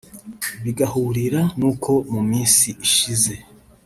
[0.63, 3.33] Bigahurira n’uko mu minsi ishize